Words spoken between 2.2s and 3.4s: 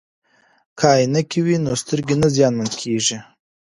نه زیانمن کیږي.